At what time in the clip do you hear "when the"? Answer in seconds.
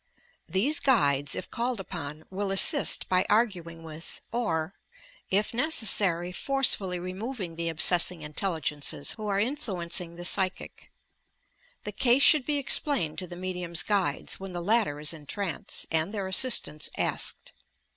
14.39-14.63